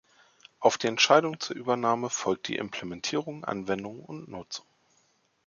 [0.57, 4.65] Auf die Entscheidung zur Übernahme folgt die Implementierung, Anwendung und Nutzung.